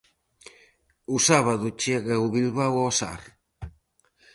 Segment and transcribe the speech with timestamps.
[1.15, 3.21] O sábado chega o Bilbao ao Sar.